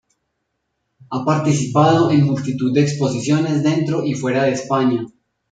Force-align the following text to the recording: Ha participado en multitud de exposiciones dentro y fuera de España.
Ha 1.11 1.23
participado 1.23 2.09
en 2.09 2.25
multitud 2.25 2.73
de 2.73 2.81
exposiciones 2.81 3.61
dentro 3.61 4.03
y 4.03 4.15
fuera 4.15 4.45
de 4.45 4.53
España. 4.53 5.05